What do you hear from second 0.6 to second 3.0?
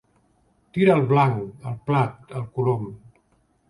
Tir al blanc, al plat, al colom.